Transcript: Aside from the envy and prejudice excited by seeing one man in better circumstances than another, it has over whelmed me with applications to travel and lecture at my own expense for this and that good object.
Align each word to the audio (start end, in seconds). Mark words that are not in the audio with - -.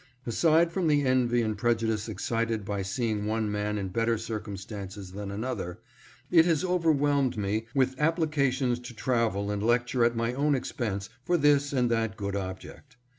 Aside 0.25 0.71
from 0.71 0.87
the 0.87 1.03
envy 1.03 1.43
and 1.43 1.55
prejudice 1.55 2.09
excited 2.09 2.65
by 2.65 2.81
seeing 2.81 3.27
one 3.27 3.51
man 3.51 3.77
in 3.77 3.89
better 3.89 4.17
circumstances 4.17 5.11
than 5.11 5.29
another, 5.29 5.77
it 6.31 6.43
has 6.45 6.63
over 6.63 6.91
whelmed 6.91 7.37
me 7.37 7.67
with 7.75 7.93
applications 7.99 8.79
to 8.79 8.95
travel 8.95 9.51
and 9.51 9.61
lecture 9.61 10.03
at 10.03 10.15
my 10.15 10.33
own 10.33 10.55
expense 10.55 11.11
for 11.23 11.37
this 11.37 11.71
and 11.71 11.91
that 11.91 12.17
good 12.17 12.35
object. 12.35 12.97